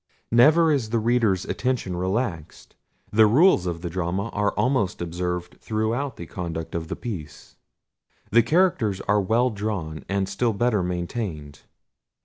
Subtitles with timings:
[0.31, 2.73] Never is the reader's attention relaxed.
[3.11, 7.55] The rules of the drama are almost observed throughout the conduct of the piece.
[8.31, 11.59] The characters are well drawn, and still better maintained.